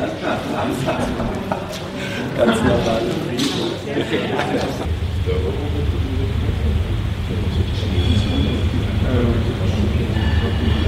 [0.00, 0.16] Ganz
[2.62, 3.02] normal.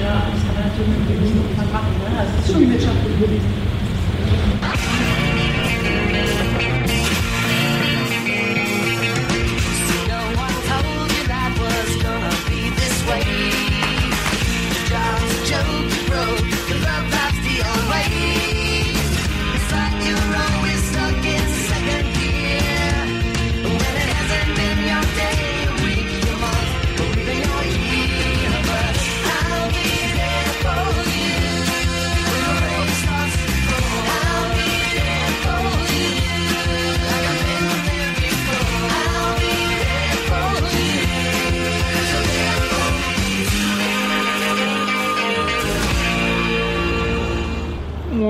[0.02, 1.92] Ja, das kann man natürlich gewissen Umfang machen.
[1.98, 2.06] Ne?
[2.18, 3.50] Also es ist schon wirtschaftlich gewesen.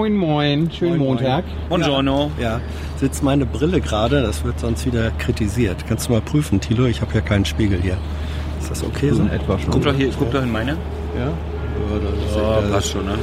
[0.03, 0.69] Moin, moin.
[0.73, 1.45] Schönen Moin, Montag.
[1.69, 2.33] Buongiorno.
[2.41, 2.61] Ja,
[2.97, 5.85] sitzt meine Brille gerade, das wird sonst wieder kritisiert.
[5.87, 6.87] Kannst du mal prüfen, Tilo?
[6.87, 7.97] Ich habe ja keinen Spiegel hier.
[8.61, 9.23] Ist das okay so?
[9.23, 9.71] In etwa schon.
[9.71, 10.73] Guck doch hier, guck doch in meine.
[11.17, 11.27] Ja?
[11.27, 11.31] Ja,
[12.35, 13.15] da, Oh, passt schon, ne?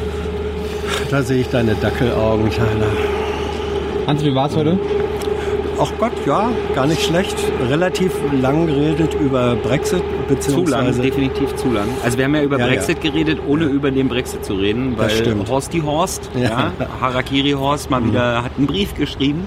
[1.11, 2.87] da sehe ich deine Dackelaugen, Tyler.
[4.07, 4.79] Hans, wie war's heute?
[5.81, 7.35] Ach Gott, ja, gar nicht schlecht.
[7.69, 10.03] Relativ lang geredet über Brexit,
[10.39, 11.87] Zu lang, definitiv zu lang.
[12.03, 15.09] Also wir haben ja über Ja, Brexit geredet, ohne über den Brexit zu reden, weil
[15.09, 15.49] stimmt.
[15.49, 16.41] Horsti Horst, Ja.
[16.41, 16.71] ja.
[17.01, 19.43] Harakiri Horst mal wieder hat einen Brief geschrieben.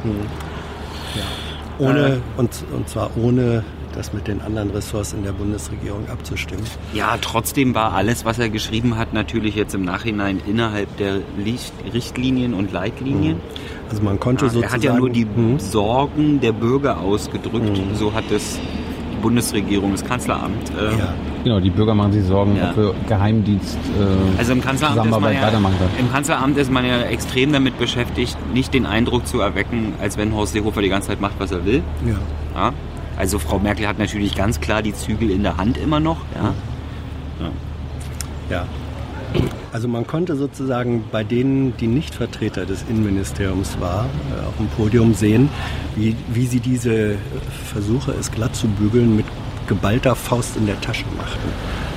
[1.79, 2.19] ohne, Äh.
[2.37, 6.65] und, und zwar ohne das mit den anderen Ressorts in der Bundesregierung abzustimmen.
[6.95, 11.19] Ja, trotzdem war alles, was er geschrieben hat, natürlich jetzt im Nachhinein innerhalb der
[11.93, 13.37] Richtlinien und Leitlinien.
[13.91, 14.75] Also man konnte Ja, er sozusagen...
[14.75, 15.59] hat ja nur die Hm.
[15.59, 17.77] Sorgen der Bürger ausgedrückt.
[17.77, 17.95] Mhm.
[17.95, 18.82] So hat es die
[19.23, 20.71] Bundesregierung, das Kanzleramt.
[20.71, 21.15] Äh, Ja.
[21.45, 22.71] Genau, die Bürger machen sich Sorgen, Ja.
[22.71, 25.91] ob wir Geheimdienst äh, Also im Kanzleramt, ist man Zusammenarbeit ja, weitermachen können.
[26.07, 30.35] im Kanzleramt ist man ja extrem damit beschäftigt, nicht den Eindruck zu erwecken, als wenn
[30.35, 31.83] Horst Seehofer die ganze Zeit macht, was er will.
[32.07, 32.15] Ja.
[32.61, 32.73] Ja?
[33.17, 36.19] Also Frau Merkel hat natürlich ganz klar die Zügel in der Hand immer noch.
[36.35, 36.53] Ja?
[38.51, 38.67] Ja.
[39.73, 44.69] Also man konnte sozusagen bei denen, die nicht Vertreter des Innenministeriums war, äh, auf dem
[44.69, 45.49] Podium sehen,
[45.97, 47.17] wie, wie sie diese
[47.73, 49.25] Versuche, es glatt zu bügeln, mit
[49.69, 51.49] geballter Faust in der Tasche machten.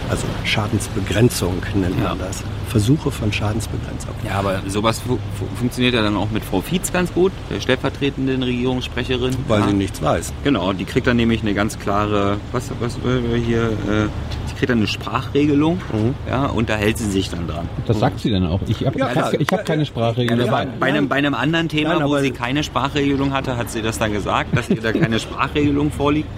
[0.10, 2.26] Also Schadensbegrenzung nennt man Ja.
[2.26, 2.44] das.
[2.70, 4.12] Versuche von Schadensbegrenzung.
[4.24, 7.60] Ja, aber sowas fu fu funktioniert ja dann auch mit Frau Fietz ganz gut, der
[7.60, 9.36] stellvertretenden Regierungssprecherin.
[9.48, 9.68] Weil ja.
[9.68, 10.32] sie nichts weiß.
[10.44, 14.08] Genau, die kriegt dann nämlich eine ganz klare, was, was äh, hier, äh,
[14.56, 16.16] sie kriegt dann eine Sprachregelung, Mhm.
[16.30, 17.68] ja, und da hält sie sich dann dran.
[17.86, 18.60] Das sagt sie dann auch.
[18.68, 20.68] Ich habe Ja, ich hab, ich keine Sprachregeln Ja, dabei.
[20.80, 24.00] bei, einem, bei einem anderen Thema, Nein, wo sie keine Sprachregelung hatte, hat sie das
[24.00, 26.30] dann gesagt, dass ihr da keine Sprachregelung vorliegt.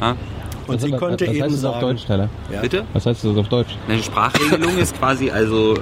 [0.00, 0.16] Ja,
[0.66, 2.28] Und Was- sie konnte was eben heißt das auf sagen, Deutsch, Teller?
[2.52, 2.60] Ja.
[2.62, 2.84] bitte?
[2.94, 3.76] Was heißt das auf Deutsch?
[3.88, 5.74] Eine Sprachregelung ist quasi, also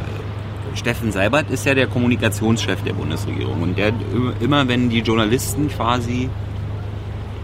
[0.74, 3.92] Steffen Seibert ist ja der Kommunikationschef der Bundesregierung und der
[4.40, 6.28] immer, wenn die Journalisten quasi,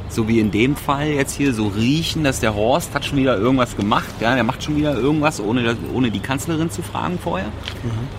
[0.09, 3.37] so wie in dem Fall jetzt hier, so riechen, dass der Horst hat schon wieder
[3.37, 7.49] irgendwas gemacht, ja, der macht schon wieder irgendwas, ohne, ohne die Kanzlerin zu fragen vorher,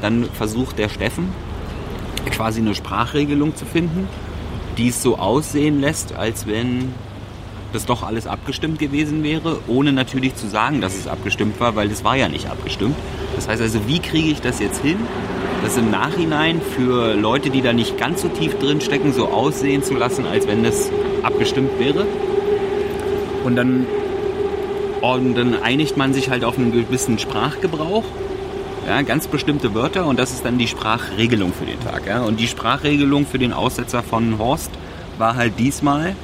[0.02, 1.30] dann versucht der Steffen
[2.32, 4.08] quasi eine Sprachregelung zu finden,
[4.78, 6.94] die es so aussehen lässt, als wenn
[7.74, 11.90] das doch alles abgestimmt gewesen wäre, ohne natürlich zu sagen, dass es abgestimmt war, weil
[11.90, 12.96] das war ja nicht abgestimmt.
[13.36, 14.98] Das heißt also, wie kriege ich das jetzt hin,
[15.64, 19.84] das im Nachhinein für Leute, die da nicht ganz so tief drin stecken, so aussehen
[19.84, 20.90] zu lassen, als wenn das
[21.24, 22.06] abgestimmt wäre?
[23.44, 23.86] Und dann,
[25.02, 28.04] und dann einigt man sich halt auf einen gewissen Sprachgebrauch.
[28.88, 32.08] Ja, ganz bestimmte Wörter und das ist dann die Sprachregelung für den Tag.
[32.08, 32.22] Ja.
[32.22, 34.72] Und die Sprachregelung für den Aussetzer von Horst
[35.18, 36.16] war halt diesmal,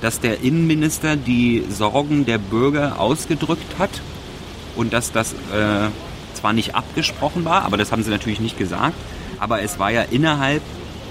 [0.00, 3.90] dass der Innenminister die Sorgen der Bürger ausgedrückt hat
[4.76, 5.88] und dass das äh,
[6.34, 8.96] zwar nicht abgesprochen war, aber das haben sie natürlich nicht gesagt,
[9.40, 10.62] aber es war ja innerhalb,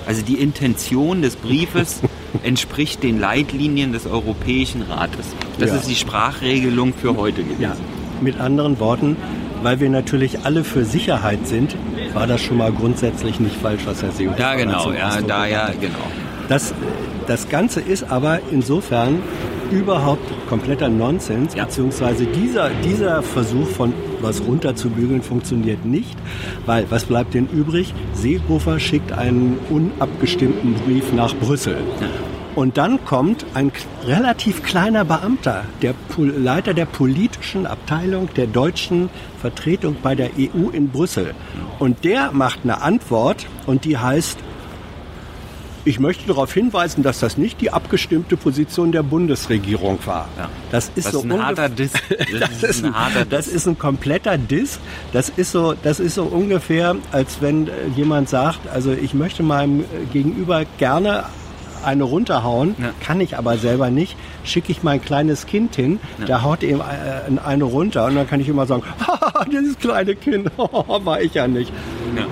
[0.05, 2.01] also die Intention des Briefes
[2.43, 5.25] entspricht den Leitlinien des Europäischen Rates.
[5.59, 5.75] Das Ja.
[5.77, 7.61] ist die Sprachregelung für heute gewesen.
[7.61, 7.75] Ja,
[8.21, 9.17] mit anderen Worten,
[9.63, 11.75] weil wir natürlich alle für Sicherheit sind,
[12.13, 15.69] war das schon mal grundsätzlich nicht falsch, was Herr Seehofer Ja, genau, ja, da, ja,
[15.79, 15.97] genau.
[16.47, 16.73] Das,
[17.27, 19.19] das Ganze ist aber insofern
[19.71, 21.65] überhaupt kompletter Nonsens, Ja.
[21.65, 26.17] beziehungsweise dieser, dieser Versuch von was runterzubügeln funktioniert nicht,
[26.65, 27.93] weil was bleibt denn übrig?
[28.13, 31.77] Seehofer schickt einen unabgestimmten Brief nach Brüssel.
[32.55, 33.71] Und dann kommt ein
[34.07, 39.09] relativ kleiner Beamter, der Leiter der politischen Abteilung der deutschen
[39.41, 41.33] Vertretung bei der EU in Brüssel.
[41.79, 44.39] Und der macht eine Antwort und die heißt,
[45.87, 50.27] Ich möchte darauf hinweisen, dass das nicht die abgestimmte Position der Bundesregierung war.
[50.37, 50.49] Ja.
[50.71, 51.91] Das ist Das so ist ein harter ungef- Diss.
[52.39, 52.93] Das ist, ein,
[53.29, 54.79] das ist ein kompletter Diss.
[55.13, 59.43] Das ist so, das ist so ungefähr, als wenn äh, jemand sagt, also ich möchte
[59.43, 61.25] meinem äh, Gegenüber gerne
[61.83, 62.89] eine runterhauen, Ja.
[62.99, 67.39] kann ich aber selber nicht, schicke ich mein kleines Kind hin, der haut ihm äh,
[67.45, 71.47] eine runter und dann kann ich immer sagen, Haha, dieses kleine Kind, war ich ja
[71.47, 71.71] nicht.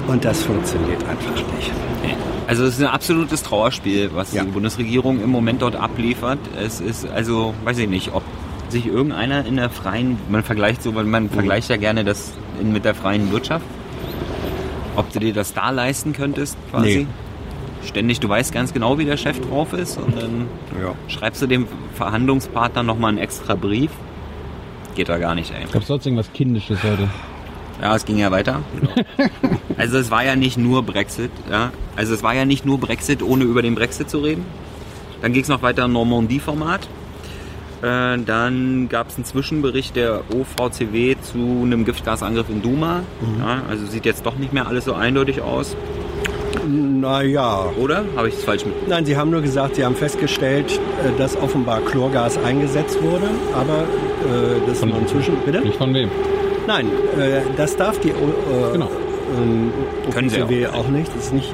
[0.07, 1.71] Und das funktioniert einfach nicht.
[2.45, 4.43] Also es ist ein absolutes Trauerspiel, was Ja.
[4.43, 6.39] die Bundesregierung im Moment dort abliefert.
[6.61, 8.21] Es ist also, weiß ich nicht, ob
[8.69, 12.73] sich irgendeiner in der freien, man vergleicht so, weil man vergleicht ja gerne das in,
[12.73, 13.65] mit der freien Wirtschaft,
[14.97, 17.07] ob du dir das da leisten könntest, quasi.
[17.07, 17.07] Nee.
[17.87, 20.47] Ständig, du weißt ganz genau, wie der Chef drauf ist und dann
[20.81, 20.93] Ja.
[21.07, 23.91] schreibst du dem Verhandlungspartner nochmal einen extra Brief.
[24.95, 25.65] Geht da gar nicht, ey.
[25.71, 27.09] Gab es sonst irgendwas Kindisches heute?
[27.81, 28.61] Ja, es ging ja weiter.
[29.77, 31.31] Also es war ja nicht nur Brexit.
[31.51, 31.71] Ja?
[31.95, 34.45] Also es war ja nicht nur Brexit, ohne über den Brexit zu reden.
[35.21, 36.81] Dann ging es noch weiter im Normandie-Format.
[37.81, 43.01] Äh, dann gab es einen Zwischenbericht der OVCW zu einem Giftgasangriff in Duma.
[43.39, 45.75] Ja, also sieht jetzt doch nicht mehr alles so eindeutig aus,
[46.65, 48.05] Naja, oder?
[48.15, 48.87] Habe ich es falsch mit?
[48.87, 50.71] Nein, Sie haben nur gesagt, Sie haben festgestellt,
[51.03, 55.35] äh, dass offenbar Chlorgas eingesetzt wurde, aber äh, das ist Von- nur inzwischen.
[55.45, 55.59] Bitte?
[55.61, 56.09] Nicht von wem?
[56.67, 56.87] Nein,
[57.19, 58.13] äh, das darf die äh,
[58.73, 58.89] Genau.
[59.37, 59.71] ähm,
[60.11, 60.73] Können sie auch.
[60.75, 61.13] auch nicht.
[61.15, 61.53] Das ist nicht,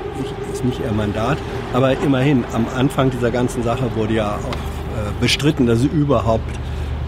[0.54, 1.38] ist nicht ihr Mandat.
[1.74, 6.50] Aber immerhin, am Anfang dieser ganzen Sache wurde ja auch äh, bestritten, dass überhaupt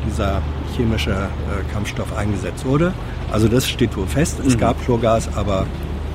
[0.07, 0.41] dieser
[0.75, 2.93] chemische äh, Kampfstoff eingesetzt wurde.
[3.31, 4.39] Also das steht wohl fest.
[4.45, 4.59] Es Mhm.
[4.59, 5.65] gab Chlorgas, aber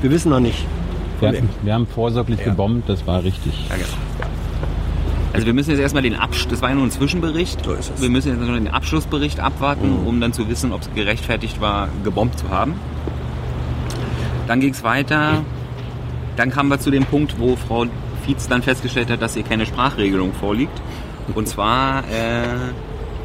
[0.03, 0.67] wir wissen noch nicht.
[1.21, 2.47] Wir, hatten, wir haben vorsorglich Ja.
[2.47, 3.53] gebombt, das war richtig.
[3.71, 3.89] Ja, genau.
[5.37, 7.63] Also wir müssen jetzt erstmal den Abschluss, das war ja nur ein Zwischenbericht.
[7.63, 8.01] So ist es.
[8.01, 11.89] Wir müssen jetzt nur den Abschlussbericht abwarten, um dann zu wissen, ob es gerechtfertigt war,
[12.05, 12.75] gebombt zu haben.
[14.47, 15.45] Dann ging es weiter.
[16.37, 17.85] Dann kamen wir zu dem Punkt, wo Frau
[18.25, 20.81] Fietz dann festgestellt hat, dass ihr keine Sprachregelung vorliegt.
[21.35, 22.43] Und zwar äh,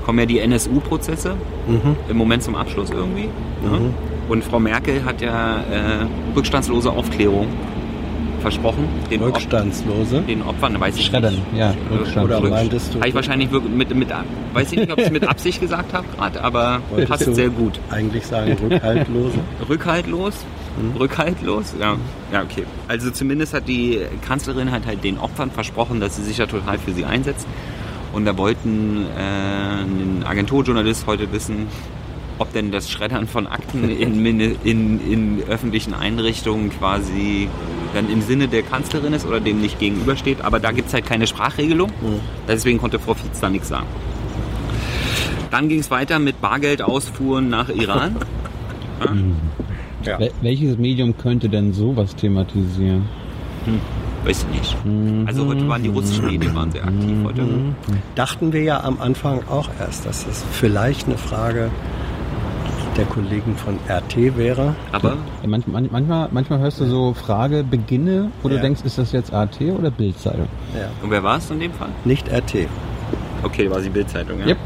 [0.05, 1.35] kommen ja die NSU-Prozesse
[2.09, 3.29] im Moment zum Abschluss irgendwie.
[3.63, 3.93] Ne?
[4.27, 7.47] Und Frau Merkel hat ja äh, rückstandslose Aufklärung
[8.41, 8.87] versprochen.
[9.09, 10.21] Den Op- Rückstandslose.
[10.21, 11.45] den Opfern, weiß ich Schreddern, nicht.
[11.57, 12.25] ja, Rückstand.
[12.25, 12.99] Oder meintest du?
[12.99, 14.09] Habe ich wahrscheinlich mit, mit,
[14.53, 17.49] weiß ich nicht, ob ich es mit Absicht gesagt habe gerade, aber Wolltest passt sehr
[17.49, 17.79] gut.
[17.89, 19.37] Eigentlich sagen Rückhaltlose.
[19.69, 20.33] Rückhaltlos?
[20.99, 21.73] Rückhaltlos?
[21.79, 21.95] Ja.
[22.31, 22.63] ja, okay.
[22.87, 26.77] Also zumindest hat die Kanzlerin hat halt den Opfern versprochen, dass sie sich ja total
[26.77, 27.47] für sie einsetzt.
[28.13, 31.67] Und da wollten äh, ein Agenturjournalist heute wissen,
[32.39, 37.47] ob denn das Schreddern von Akten in, in, in öffentlichen Einrichtungen quasi
[37.93, 40.41] dann im Sinne der Kanzlerin ist oder dem nicht gegenübersteht.
[40.43, 41.91] Aber da gibt es halt keine Sprachregelung.
[42.47, 43.87] Deswegen konnte Frau Fietz da nichts sagen.
[45.49, 48.17] Dann ging es weiter mit Bargeldausfuhren nach Iran.
[50.03, 50.19] Ja.
[50.19, 53.07] Wel welches Medium könnte denn sowas thematisieren?
[54.23, 54.77] Weiß ich nicht.
[55.27, 57.45] Also heute waren die russischen Medien waren sehr aktiv heute.
[58.15, 61.69] Dachten wir ja am Anfang auch erst, dass es vielleicht eine Frage
[62.97, 64.75] der Kollegen von RT wäre.
[64.91, 68.55] Aber Ja, manch, man, manchmal, manchmal hörst du so Frage, beginne, wo Ja.
[68.55, 70.47] du denkst, ist das jetzt AT oder Bildzeitung?
[70.75, 70.89] Ja.
[71.01, 71.89] und wer war es in dem Fall?
[72.05, 72.67] Nicht RT.
[73.43, 74.47] Okay, war die Bildzeitung, ja.
[74.47, 74.57] Yep.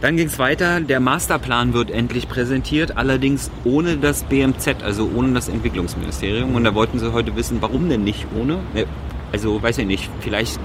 [0.00, 0.80] Dann ging es weiter.
[0.80, 6.56] Der Masterplan wird endlich präsentiert, allerdings ohne das BMZ, also ohne das Entwicklungsministerium.
[6.56, 8.54] Und da wollten sie heute wissen, warum denn nicht ohne?
[8.74, 8.86] Ne,
[9.32, 10.58] Also weiß ich nicht, vielleicht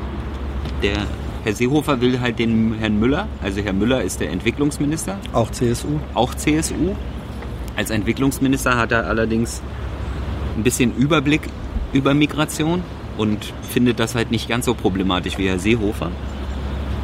[0.82, 0.98] der
[1.48, 5.88] Herr Seehofer will halt den Herrn Müller, also Herr Müller ist der Entwicklungsminister, Auch CSU.
[6.14, 6.94] auch CSU.
[7.78, 9.62] Als Entwicklungsminister hat er allerdings
[10.58, 11.40] ein bisschen Überblick
[11.94, 12.84] über Migration
[13.18, 16.12] und findet das halt nicht ganz so problematisch wie Herr Seehofer.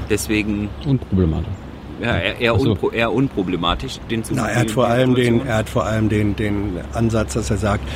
[0.09, 1.53] Deswegen Unproblematisch.
[2.01, 2.71] ja, eher, so.
[2.71, 4.01] unpro, eher unproblematisch.
[4.11, 7.35] Den zu Na, er hat vor allem den, er hat vor allem den, den Ansatz,
[7.35, 7.87] dass er sagt,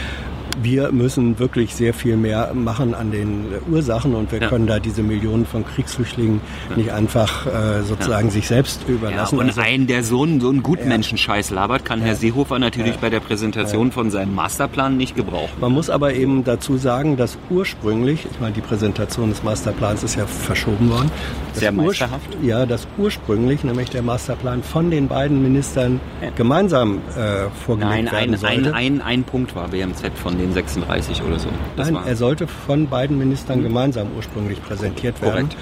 [0.62, 4.48] wir müssen wirklich sehr viel mehr machen an den Ursachen und wir Ja.
[4.50, 6.42] können da diese Millionen von Kriegsflüchtlingen
[6.76, 9.40] nicht einfach äh, sozusagen sich selbst ja, überlassen.
[9.40, 13.10] und Also- einen, der so einen, so einen Gutmenschen-Scheiß labert, kann Herr Seehofer natürlich bei
[13.10, 15.52] der Präsentation von seinem Masterplan nicht gebrauchen.
[15.60, 20.16] Man muss aber eben dazu sagen, dass ursprünglich, ich meine, die Präsentation des Masterplans ist
[20.16, 21.12] ja verschoben worden.
[21.54, 22.38] Sehr meisterhaft.
[22.44, 26.30] Ja, dass ursprünglich nämlich der Masterplan von den beiden Ministern Ja.
[26.36, 28.74] gemeinsam äh, vorgelegt Nein, werden ein, sollte.
[28.74, 31.50] ein, ein, ein Punkt war BMZ von den 36 oder so.
[31.76, 35.50] Das Nein, er sollte von beiden Ministern gemeinsam ursprünglich präsentiert werden.
[35.50, 35.58] korrekt.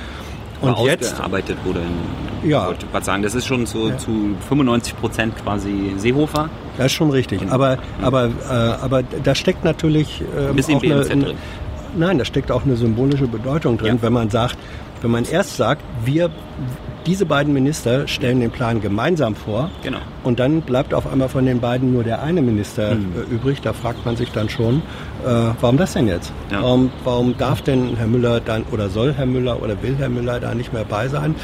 [0.61, 1.79] Und Aber jetzt, ausgearbeitet wurde.
[1.81, 2.61] in- Ja.
[2.61, 3.97] Ich wollte gerade sagen, das ist schon so Ja.
[3.97, 6.49] zu 95 Prozent quasi Seehofer.
[6.77, 7.41] das ist schon richtig.
[7.51, 11.37] Aber, aber, äh, aber da steckt natürlich ähm, Ein bisschen auch BMZ eine, drin.
[11.95, 14.01] Nein, da steckt auch eine symbolische Bedeutung drin, Ja.
[14.01, 14.57] wenn man sagt,
[15.01, 16.31] Wenn man erst sagt, wir,
[17.05, 19.99] diese beiden Minister stellen den Plan gemeinsam vor Genau.
[20.23, 22.95] und dann bleibt auf einmal von den beiden nur der eine Minister äh,
[23.29, 24.77] übrig, da fragt man sich dann schon,
[25.23, 26.31] äh, warum das denn jetzt?
[26.49, 26.63] Ja.
[26.63, 30.39] Warum, warum darf denn Herr Müller dann oder soll Herr Müller oder will Herr Müller
[30.39, 31.35] da nicht mehr bei sein?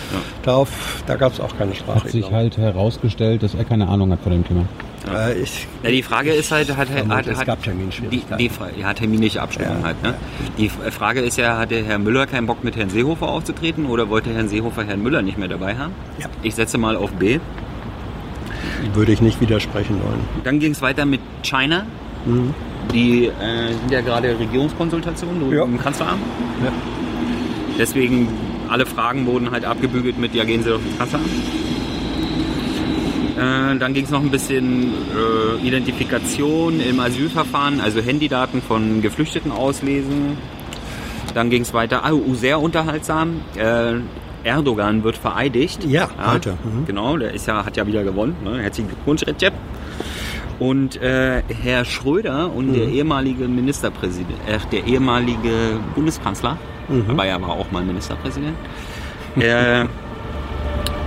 [0.44, 4.22] Darauf, da gab es auch keine Hat sich halt herausgestellt, dass er keine Ahnung hat
[4.22, 4.66] von dem Thema.
[5.10, 8.38] Äh, ich, Ja, die Frage ist halt, hat, hat, Vermute, hat, es gab Terminschwierigkeiten.
[8.38, 10.04] Die, die, ja, terminliche Abstimmung Ja, halt.
[10.04, 10.14] Ne?
[10.58, 14.32] Die Frage ist ja, hatte Herr Müller keinen Bock mit Herrn Seehofer aufzutreten oder wollte
[14.34, 15.94] Herrn Seehofer Herrn Müller nicht mehr dabei haben?
[16.20, 16.28] Ja.
[16.44, 17.40] Ich setze mal auf B.
[18.94, 20.22] würde ich nicht widersprechen wollen.
[20.44, 21.86] Dann ging es weiter mit China.
[22.26, 22.54] Mhm.
[22.94, 23.32] Die äh,
[23.80, 25.64] sind ja gerade Regierungskonsultationen Ja.
[25.64, 26.22] im Kanzleramt.
[26.64, 26.72] Ja.
[27.80, 28.28] Deswegen
[28.70, 31.30] alle Fragen wurden halt abgebügelt mit, ja, gehen Sie doch ins Kanzleramt.
[33.42, 39.52] Äh, dann ging es noch ein bisschen äh, Identifikation im Asylverfahren, also Handydaten von Geflüchteten
[39.52, 40.38] auslesen.
[41.34, 43.42] Dann ging es weiter, ah, oh, sehr unterhaltsam.
[43.56, 43.96] Äh,
[44.44, 45.86] Erdogan wird vereidigt.
[45.86, 46.52] Ja, heute.
[46.64, 46.86] Mhm.
[46.86, 48.36] Genau, der ist ja, hat ja wieder gewonnen.
[48.44, 48.62] Ne?
[48.62, 49.54] Herzlichen Glückwunsch, Recep.
[50.60, 56.58] Und äh, Herr Schröder und der ehemalige Ministerpräsident, äh, der ehemalige Bundeskanzler,
[57.08, 58.56] aber er war auch mal Ministerpräsident,
[59.38, 59.86] äh,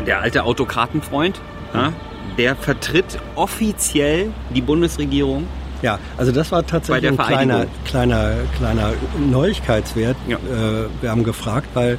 [0.06, 1.40] der alte Autokratenfreund,
[1.72, 1.92] ja,
[2.38, 5.46] der vertritt offiziell die Bundesregierung.
[5.82, 8.92] Ja, also das war tatsächlich ein kleiner, kleiner, kleiner
[9.30, 10.16] Neuigkeitswert.
[10.26, 10.36] Ja.
[10.36, 11.98] Äh, wir haben gefragt, weil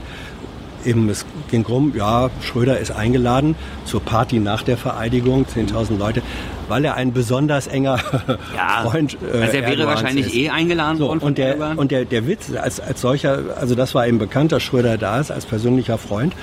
[0.86, 6.22] eben es ging rum, ja, Schröder ist eingeladen zur Party nach der Vereidigung, 10.000 Leute,
[6.68, 7.98] weil er ein besonders enger
[8.84, 10.36] Freund äh, also er wäre Erdogans wahrscheinlich ist.
[10.36, 13.96] eh eingeladen So, worden und der, und der, der Witz als, als solcher, also das
[13.96, 16.34] war eben bekannt, dass Schröder da ist, als persönlicher Freund.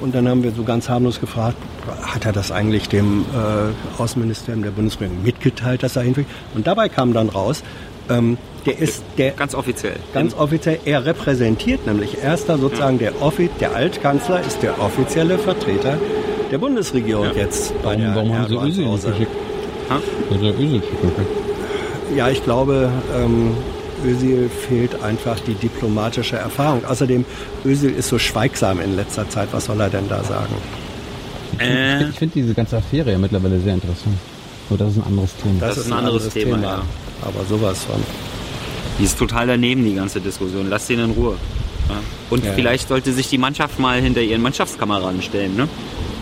[0.00, 1.56] Und dann haben wir so ganz harmlos gefragt,
[2.02, 6.30] hat er das eigentlich dem äh, Außenministerium der Bundesregierung mitgeteilt, dass er hinfliegt?
[6.54, 7.62] Und dabei kam dann raus,
[8.08, 9.96] ähm, der ist der Ganz offiziell.
[10.12, 15.98] ganz offiziell, er repräsentiert nämlich erster sozusagen der Offi der Altkanzler ist der offizielle Vertreter
[16.50, 19.30] der Bundesregierung jetzt bei Warum, der warum haben sie Özil nicht geschickt?
[19.90, 20.00] Ha?
[22.16, 23.52] Ja, ich glaube, ähm,
[24.04, 26.84] Özil fehlt einfach die diplomatische Erfahrung.
[26.84, 27.24] Außerdem,
[27.64, 29.48] Özil ist so schweigsam in letzter Zeit.
[29.52, 30.54] Was soll er denn da sagen?
[31.58, 34.16] Äh, Ich finde diese ganze Affäre ja mittlerweile sehr interessant.
[34.70, 35.60] Nur das ist ein anderes Thema.
[35.60, 36.82] Das ist ein anderes Thema, ja.
[37.22, 37.96] Aber sowas von.
[38.98, 40.68] Die ist total daneben, die ganze Diskussion.
[40.68, 41.36] Lass den in Ruhe.
[41.88, 41.94] Ja.
[42.30, 42.52] Und Ja.
[42.52, 45.56] vielleicht sollte sich die Mannschaft mal hinter ihren Mannschaftskameraden stellen.
[45.56, 45.68] Ne?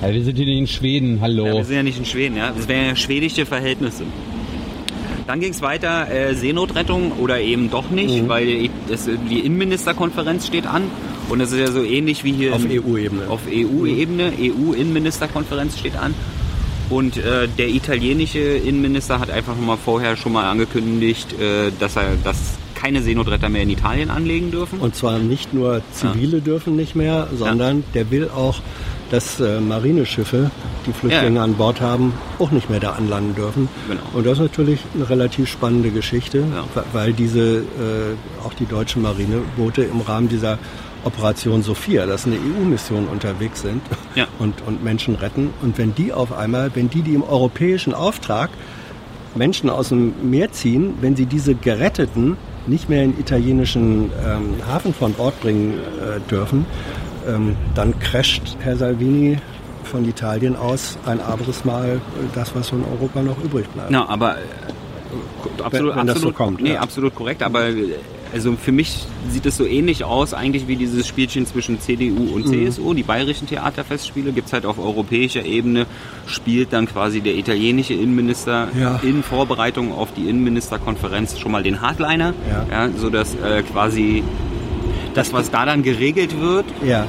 [0.03, 1.47] Ja, wir sind hier nicht in Schweden, hallo.
[1.47, 2.53] Ja, wir sind ja nicht in Schweden, ja.
[2.57, 4.05] Das wären ja schwedische Verhältnisse.
[5.27, 8.29] Dann ging es weiter, äh, Seenotrettung oder eben doch nicht, Mhm.
[8.29, 10.85] weil die- das, die Innenministerkonferenz steht an.
[11.29, 13.29] Und das ist ja so ähnlich wie hier Auf EU-Ebene.
[13.29, 16.15] Auf EU-Ebene, EU-Innenministerkonferenz steht an.
[16.89, 22.13] Und äh, der italienische Innenminister hat einfach mal vorher schon mal angekündigt, äh, dass er
[22.23, 22.37] dass
[22.77, 24.79] keine Seenotretter mehr in Italien anlegen dürfen.
[24.79, 28.61] Und zwar nicht nur Zivile dürfen nicht mehr, sondern der will auch,
[29.11, 30.51] dass äh, Marineschiffe,
[30.87, 31.45] die Flüchtlinge Ja.
[31.45, 33.69] an Bord haben, auch nicht mehr da anlanden dürfen.
[33.89, 34.01] Genau.
[34.15, 36.65] Und das ist natürlich eine relativ spannende Geschichte, Ja.
[36.93, 40.59] weil diese, äh, auch die deutschen Marineboote im Rahmen dieser
[41.05, 43.81] Operation Sophia, das ist eine EU-Mission unterwegs sind
[44.17, 44.27] Ja.
[44.41, 45.51] und, und Menschen retten.
[45.63, 48.51] Und wenn die auf einmal, wenn die, die im europäischen Auftrag
[49.37, 52.37] Menschen aus dem Meer ziehen, wenn sie diese Geretteten
[52.67, 56.67] nicht mehr in italienischen ähm, Hafen von Bord bringen äh, dürfen,
[57.29, 59.39] ähm, dann crasht Herr Salvini
[59.85, 61.99] von Italien aus ein anderes Mal äh,
[62.35, 63.91] das, was von Europa noch übrig bleibt.
[63.91, 66.81] Na, aber äh, absolut, wenn so absolut, kommt, nee, ja.
[66.81, 67.43] absolut korrekt.
[67.43, 67.95] Aber äh,
[68.35, 72.33] also für mich sieht es so ähnlich aus, eigentlich wie dieses Spielchen zwischen CDU Mhm.
[72.33, 72.93] und CSU.
[72.93, 75.87] Die bayerischen Theaterfestspiele gibt's halt auf europäischer Ebene,
[76.27, 78.99] spielt dann quasi der italienische Innenminister Ja.
[79.05, 82.35] in Vorbereitung auf die Innenministerkonferenz schon mal den Hardliner,
[82.71, 82.89] Ja.
[82.97, 84.25] sodass äh, quasi
[85.17, 87.07] das, was da dann geregelt wird, Ja.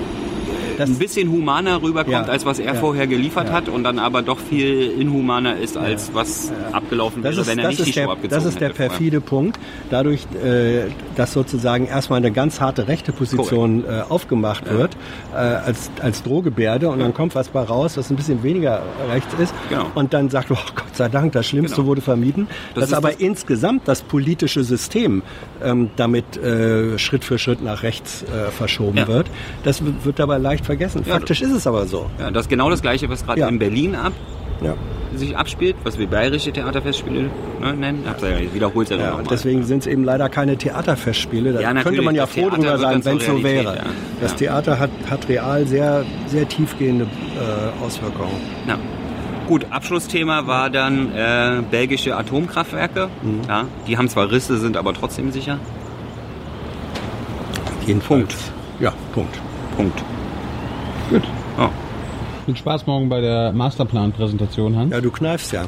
[0.77, 2.23] Das, ein bisschen humaner rüberkommt, Ja.
[2.23, 2.79] als was er Ja.
[2.79, 3.53] vorher geliefert Ja.
[3.53, 7.79] hat und dann aber doch viel inhumaner ist, als was abgelaufen wäre, wenn er nicht
[7.79, 8.89] die ist, Show der, abgezogen das ist der hätte vorher.
[8.89, 9.59] perfide Punkt.
[9.89, 14.95] Dadurch, äh, dass sozusagen erstmal eine ganz harte rechte Position äh, aufgemacht wird,
[15.33, 18.81] äh, als, als Drohgebärde und dann kommt was bei raus, was ein bisschen weniger
[19.11, 19.53] rechts ist.
[19.69, 19.87] Genau.
[19.95, 21.87] Und dann sagt, oh Gott sei Dank, das Schlimmste Genau.
[21.87, 22.47] wurde vermieden.
[22.75, 25.23] Das dass aber das- insgesamt das politische System
[25.63, 29.27] ähm, damit äh, Schritt für Schritt nach rechts äh, verschoben wird,
[29.63, 31.01] das wird wird dabei leicht vergessen.
[31.05, 32.09] Ja, Faktisch ist es aber so.
[32.19, 33.47] Ja, das ist genau das Gleiche, was gerade Ja.
[33.47, 34.13] in Berlin ab
[34.61, 34.75] Ja.
[35.15, 37.29] sich abspielt, was wir bayerische Theaterfestspiele
[37.61, 38.03] ne, nennen.
[38.07, 39.29] Hab's ja, ich wiederhol's ja, Ja, noch und mal.
[39.31, 41.53] deswegen sind es eben leider keine Theaterfestspiele.
[41.53, 43.77] Da könnte man ja froh drüber sein, wenn es so wäre.
[44.21, 44.35] Das.
[44.35, 48.29] Theater hat, hat real sehr, sehr tiefgehende äh, Auswirkungen.
[49.47, 53.07] Gut, Abschlussthema war dann äh, belgische Atomkraftwerke.
[53.23, 53.41] Mhm.
[53.47, 55.57] Ja, die haben zwar Risse, sind aber trotzdem sicher.
[57.85, 58.35] Jedenfalls.
[58.81, 59.39] Ja, Punkt.
[59.77, 60.03] Punkt.
[61.57, 61.71] Ja.
[62.45, 64.93] Viel Spaß morgen bei der Masterplan-Präsentation, Hans.
[64.93, 65.65] Ja, du kneifst ja.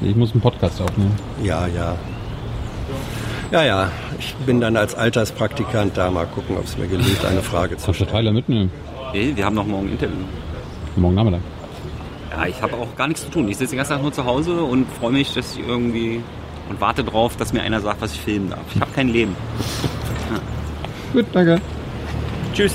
[0.00, 1.14] Ich muss einen Podcast aufnehmen.
[1.42, 1.94] Ja, ja.
[3.52, 3.90] Ja, ja.
[4.18, 6.10] Ich bin dann als Alterspraktikant da.
[6.10, 8.10] Mal gucken, ob es mir gelingt, eine Frage zu Kannst du stellen.
[8.10, 8.72] Teile mitnehmen?
[9.12, 10.16] Nee, wir haben noch morgen ein Interview.
[10.96, 11.40] Morgen Nachmittag.
[12.30, 13.48] Ja, ich habe auch gar nichts zu tun.
[13.48, 16.22] Ich sitze den ganzen Tag nur zu Hause und freue mich, dass ich irgendwie
[16.70, 18.64] und warte drauf, dass mir einer sagt, was ich filmen darf.
[18.74, 19.36] Ich habe kein Leben.
[21.12, 21.60] Gut, danke.
[22.54, 22.74] Tschüss.